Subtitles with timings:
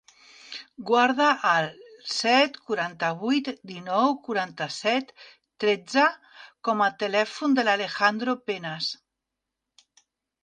[0.89, 1.67] Guarda el
[2.13, 5.13] set, quaranta-vuit, dinou, quaranta-set,
[5.65, 6.05] tretze
[6.69, 8.89] com a telèfon de l'Alejandro Penas.